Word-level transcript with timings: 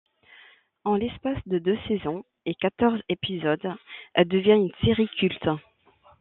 En 0.83 0.95
l'espace 0.95 1.37
de 1.47 1.59
deux 1.59 1.77
saisons 1.87 2.23
et 2.47 2.55
quatorze 2.55 2.99
épisodes, 3.07 3.71
elle 4.15 4.27
devient 4.27 4.53
une 4.57 4.71
série 4.83 5.07
culte. 5.19 5.47